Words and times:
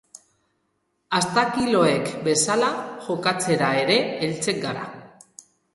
Astakiloek 1.17 2.09
bezala 2.31 2.73
jokatzera 3.09 3.73
ere 3.85 4.01
heltzen 4.25 4.65
gara. 4.69 4.93